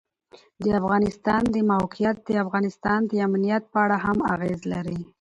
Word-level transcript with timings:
د 0.63 0.65
افغانستان 0.79 1.41
د 1.55 1.57
موقعیت 1.71 2.17
د 2.27 2.31
افغانستان 2.43 2.99
د 3.09 3.13
امنیت 3.27 3.63
په 3.71 3.77
اړه 3.85 3.97
هم 4.05 4.17
اغېز 4.33 4.61
لري. 4.73 4.99